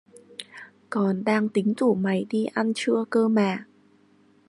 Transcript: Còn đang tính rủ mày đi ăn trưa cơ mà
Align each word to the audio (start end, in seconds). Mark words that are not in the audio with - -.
Còn 0.89 1.23
đang 1.23 1.49
tính 1.49 1.73
rủ 1.77 1.95
mày 1.95 2.25
đi 2.29 2.45
ăn 2.45 2.71
trưa 2.75 3.05
cơ 3.09 3.27
mà 3.27 3.65